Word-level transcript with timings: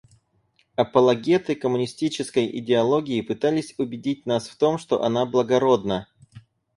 Апологеты 0.75 1.53
коммунистической 1.53 2.57
идеологии 2.57 3.21
пытались 3.21 3.75
убедить 3.77 4.25
нас 4.25 4.49
в 4.49 4.55
том, 4.57 4.79
что 4.79 5.03
она 5.03 5.27
благородна. 5.27 6.07